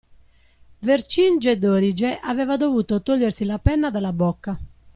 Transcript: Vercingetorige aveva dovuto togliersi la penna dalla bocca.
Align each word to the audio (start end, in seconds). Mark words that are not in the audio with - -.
Vercingetorige 0.81 2.17
aveva 2.23 2.57
dovuto 2.57 2.99
togliersi 3.03 3.45
la 3.45 3.59
penna 3.59 3.91
dalla 3.91 4.11
bocca. 4.13 4.57